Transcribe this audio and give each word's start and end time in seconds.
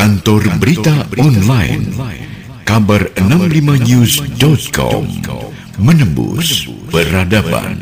Kantor 0.00 0.56
Berita 0.56 1.04
Online. 1.20 1.84
Kabar 2.64 3.12
65news.com 3.20 5.04
Menembus 5.76 6.64
Peradaban. 6.88 7.76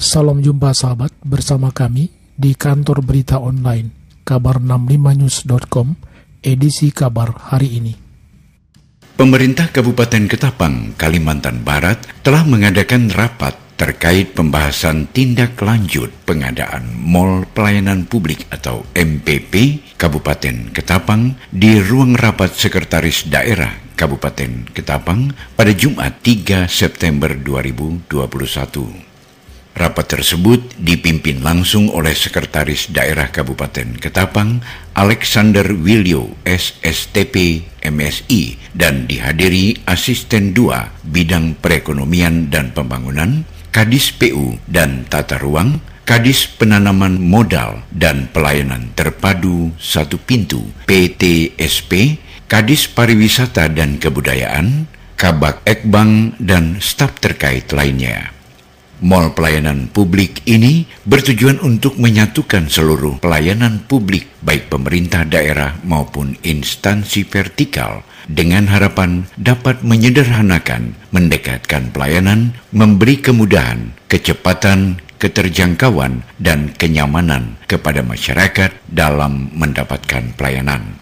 Salam 0.00 0.40
jumpa 0.40 0.72
sahabat 0.72 1.12
bersama 1.28 1.76
kami 1.76 2.08
di 2.32 2.56
kantor 2.56 3.04
berita 3.04 3.36
online 3.36 4.16
kabar65news.com 4.24 5.92
edisi 6.40 6.88
kabar 6.88 7.52
hari 7.52 7.76
ini. 7.76 7.92
Pemerintah 9.20 9.68
Kabupaten 9.68 10.24
Ketapang, 10.24 10.96
Kalimantan 10.96 11.60
Barat 11.60 12.00
telah 12.24 12.48
mengadakan 12.48 13.12
rapat 13.12 13.60
terkait 13.76 14.32
pembahasan 14.32 15.10
tindak 15.12 15.58
lanjut 15.60 16.08
pengadaan 16.24 16.96
Mall 16.96 17.44
Pelayanan 17.50 18.06
Publik 18.06 18.46
atau 18.48 18.86
MPP 18.94 19.82
Kabupaten 20.02 20.74
Ketapang 20.74 21.38
di 21.54 21.78
ruang 21.78 22.18
rapat 22.18 22.50
Sekretaris 22.58 23.30
Daerah 23.30 23.70
Kabupaten 23.94 24.66
Ketapang 24.74 25.30
pada 25.54 25.70
Jumat 25.70 26.18
3 26.26 26.66
September 26.66 27.30
2021. 27.30 28.10
Rapat 29.78 30.06
tersebut 30.10 30.74
dipimpin 30.74 31.46
langsung 31.46 31.86
oleh 31.86 32.18
Sekretaris 32.18 32.90
Daerah 32.90 33.30
Kabupaten 33.30 33.94
Ketapang, 34.02 34.58
Alexander 34.98 35.70
Wilio, 35.70 36.34
SSTP, 36.42 37.62
MSI, 37.86 38.58
dan 38.74 39.06
dihadiri 39.06 39.86
Asisten 39.86 40.50
2 40.50 41.06
Bidang 41.14 41.54
Perekonomian 41.62 42.50
dan 42.50 42.74
Pembangunan, 42.74 43.46
Kadis 43.70 44.10
PU 44.10 44.58
dan 44.66 45.06
Tata 45.06 45.38
Ruang, 45.38 45.91
Kadis 46.02 46.50
Penanaman 46.50 47.22
Modal 47.22 47.86
dan 47.94 48.26
Pelayanan 48.34 48.90
Terpadu 48.98 49.70
Satu 49.78 50.18
Pintu, 50.18 50.58
PTSP, 50.90 52.18
Kadis 52.50 52.90
Pariwisata 52.90 53.70
dan 53.70 54.02
Kebudayaan, 54.02 54.90
Kabak 55.14 55.62
Ekbang, 55.62 56.34
dan 56.42 56.82
staf 56.82 57.22
terkait 57.22 57.70
lainnya. 57.70 58.34
Mall 59.02 59.30
pelayanan 59.34 59.90
publik 59.90 60.42
ini 60.46 60.90
bertujuan 61.06 61.62
untuk 61.62 61.98
menyatukan 61.98 62.66
seluruh 62.66 63.22
pelayanan 63.22 63.82
publik 63.86 64.30
baik 64.42 64.70
pemerintah 64.70 65.22
daerah 65.22 65.78
maupun 65.86 66.34
instansi 66.42 67.26
vertikal 67.26 68.02
dengan 68.26 68.70
harapan 68.70 69.26
dapat 69.38 69.82
menyederhanakan, 69.86 70.94
mendekatkan 71.10 71.90
pelayanan, 71.90 72.54
memberi 72.70 73.18
kemudahan, 73.18 73.90
kecepatan, 74.06 75.02
keterjangkauan, 75.22 76.26
dan 76.42 76.74
kenyamanan 76.74 77.62
kepada 77.70 78.02
masyarakat 78.02 78.74
dalam 78.90 79.54
mendapatkan 79.54 80.34
pelayanan. 80.34 80.98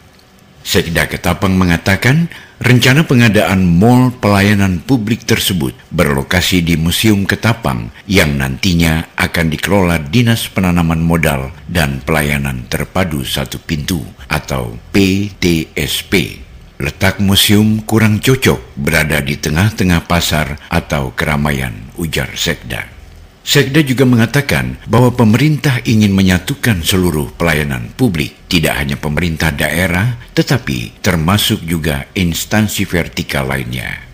Sekda 0.60 1.08
Ketapang 1.08 1.56
mengatakan 1.56 2.28
rencana 2.60 3.08
pengadaan 3.08 3.64
mall 3.64 4.12
pelayanan 4.12 4.84
publik 4.84 5.24
tersebut 5.24 5.72
berlokasi 5.88 6.60
di 6.60 6.76
Museum 6.76 7.24
Ketapang 7.24 7.88
yang 8.04 8.36
nantinya 8.36 9.08
akan 9.16 9.48
dikelola 9.48 9.96
Dinas 10.12 10.52
Penanaman 10.52 11.00
Modal 11.00 11.48
dan 11.64 12.04
Pelayanan 12.04 12.68
Terpadu 12.68 13.24
Satu 13.24 13.56
Pintu 13.56 14.04
atau 14.28 14.76
PTSP. 14.92 16.44
Letak 16.80 17.20
museum 17.20 17.80
kurang 17.84 18.20
cocok 18.24 18.76
berada 18.76 19.20
di 19.20 19.36
tengah-tengah 19.36 20.08
pasar 20.08 20.60
atau 20.72 21.12
keramaian, 21.12 21.72
ujar 22.00 22.32
Sekda. 22.36 23.00
Sekda 23.41 23.80
juga 23.80 24.05
mengatakan 24.05 24.77
bahwa 24.84 25.16
pemerintah 25.16 25.80
ingin 25.88 26.12
menyatukan 26.12 26.84
seluruh 26.84 27.33
pelayanan 27.41 27.88
publik, 27.97 28.36
tidak 28.52 28.77
hanya 28.77 29.00
pemerintah 29.00 29.48
daerah, 29.48 30.20
tetapi 30.36 31.00
termasuk 31.00 31.64
juga 31.64 32.05
instansi 32.12 32.84
vertikal 32.84 33.48
lainnya. 33.48 34.10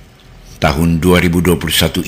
Tahun 0.57 1.05
2021 1.05 1.53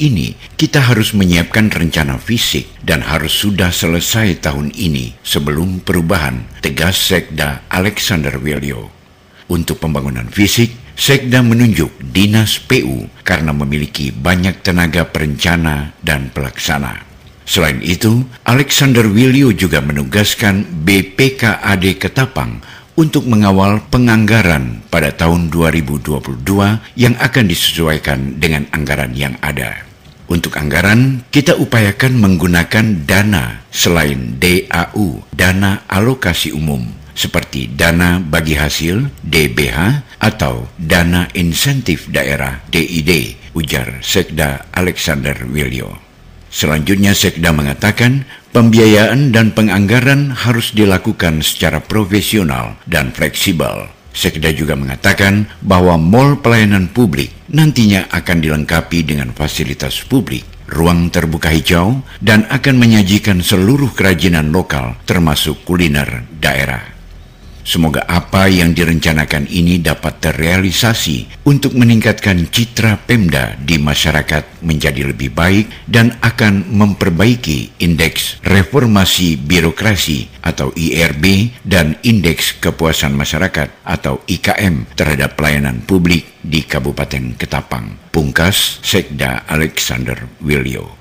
ini, 0.01 0.33
kita 0.57 0.89
harus 0.89 1.13
menyiapkan 1.13 1.69
rencana 1.69 2.17
fisik 2.17 2.81
dan 2.81 3.05
harus 3.05 3.37
sudah 3.37 3.69
selesai 3.69 4.41
tahun 4.41 4.73
ini 4.73 5.21
sebelum 5.21 5.85
perubahan, 5.85 6.49
tegas 6.65 6.97
Sekda 6.97 7.69
Alexander 7.69 8.41
Wilio. 8.41 8.89
Untuk 9.53 9.85
pembangunan 9.85 10.33
fisik, 10.33 10.73
Sekda 10.97 11.45
menunjuk 11.45 11.93
Dinas 12.01 12.57
PU 12.57 13.07
karena 13.21 13.53
memiliki 13.53 14.11
banyak 14.17 14.65
tenaga 14.65 15.05
perencana 15.07 15.93
dan 16.01 16.33
pelaksana. 16.33 17.08
Selain 17.49 17.81
itu, 17.81 18.29
Alexander 18.45 19.09
Wilio 19.09 19.57
juga 19.57 19.81
menugaskan 19.81 20.85
BPKAD 20.85 21.97
Ketapang 21.97 22.61
untuk 22.93 23.25
mengawal 23.25 23.81
penganggaran 23.89 24.85
pada 24.93 25.17
tahun 25.17 25.49
2022 25.49 26.45
yang 27.01 27.17
akan 27.17 27.45
disesuaikan 27.49 28.37
dengan 28.37 28.69
anggaran 28.69 29.17
yang 29.17 29.33
ada. 29.41 29.81
Untuk 30.29 30.61
anggaran, 30.61 31.25
kita 31.33 31.57
upayakan 31.57 32.21
menggunakan 32.21 33.09
dana 33.09 33.65
selain 33.73 34.37
DAU, 34.37 35.25
dana 35.33 35.89
alokasi 35.89 36.53
umum, 36.53 36.85
seperti 37.17 37.73
dana 37.73 38.21
bagi 38.21 38.61
hasil 38.61 39.09
DBH 39.25 40.05
atau 40.21 40.69
dana 40.77 41.33
insentif 41.33 42.13
daerah 42.13 42.61
DID, 42.69 43.41
ujar 43.57 44.05
Sekda 44.05 44.69
Alexander 44.69 45.49
Wilio. 45.49 46.08
Selanjutnya 46.49 47.13
Sekda 47.13 47.53
mengatakan 47.53 48.25
pembiayaan 48.57 49.31
dan 49.31 49.53
penganggaran 49.53 50.33
harus 50.33 50.73
dilakukan 50.73 51.45
secara 51.45 51.85
profesional 51.85 52.81
dan 52.89 53.13
fleksibel. 53.13 53.93
Sekda 54.17 54.51
juga 54.51 54.75
mengatakan 54.75 55.47
bahwa 55.63 55.95
mall 55.95 56.43
pelayanan 56.43 56.91
publik 56.91 57.31
nantinya 57.55 58.11
akan 58.11 58.43
dilengkapi 58.43 59.07
dengan 59.07 59.31
fasilitas 59.31 60.03
publik, 60.03 60.43
ruang 60.67 61.13
terbuka 61.13 61.55
hijau, 61.55 62.03
dan 62.19 62.43
akan 62.51 62.83
menyajikan 62.83 63.39
seluruh 63.45 63.95
kerajinan 63.95 64.51
lokal 64.51 64.99
termasuk 65.07 65.63
kuliner 65.63 66.27
daerah. 66.43 66.98
Semoga 67.69 68.01
apa 68.09 68.49
yang 68.49 68.73
direncanakan 68.73 69.45
ini 69.45 69.77
dapat 69.77 70.25
terrealisasi 70.25 71.45
untuk 71.45 71.77
meningkatkan 71.77 72.49
citra 72.49 72.97
Pemda 73.05 73.61
di 73.61 73.77
masyarakat 73.77 74.65
menjadi 74.65 75.13
lebih 75.13 75.37
baik 75.37 75.85
dan 75.85 76.17
akan 76.25 76.65
memperbaiki 76.65 77.77
indeks 77.85 78.41
reformasi 78.41 79.37
birokrasi 79.37 80.41
atau 80.41 80.73
IRB 80.73 81.53
dan 81.61 82.01
indeks 82.09 82.57
kepuasan 82.57 83.13
masyarakat 83.13 83.85
atau 83.85 84.25
IKM 84.25 84.89
terhadap 84.97 85.37
pelayanan 85.37 85.85
publik 85.85 86.41
di 86.41 86.65
Kabupaten 86.65 87.37
Ketapang. 87.37 88.09
Pungkas 88.09 88.81
Sekda 88.81 89.45
Alexander 89.45 90.17
Wilio. 90.41 90.97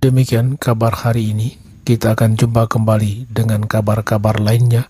Demikian 0.00 0.56
kabar 0.56 0.96
hari 1.04 1.36
ini. 1.36 1.60
Kita 1.84 2.16
akan 2.16 2.40
jumpa 2.40 2.72
kembali 2.72 3.28
dengan 3.28 3.68
kabar-kabar 3.68 4.40
lainnya 4.40 4.88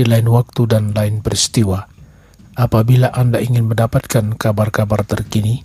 di 0.00 0.08
lain 0.08 0.32
waktu 0.32 0.64
dan 0.64 0.96
lain 0.96 1.20
peristiwa. 1.20 1.84
Apabila 2.56 3.12
Anda 3.12 3.44
ingin 3.44 3.68
mendapatkan 3.68 4.40
kabar-kabar 4.40 5.04
terkini, 5.04 5.60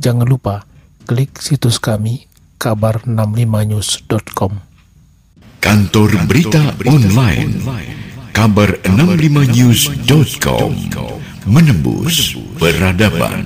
jangan 0.00 0.24
lupa 0.24 0.64
klik 1.04 1.36
situs 1.36 1.76
kami 1.76 2.24
kabar65news.com. 2.56 4.64
Kantor 5.60 6.10
Berita 6.24 6.72
Online 6.88 7.60
kabar65news.com 8.32 10.72
menembus 11.44 12.40
peradaban. 12.56 13.44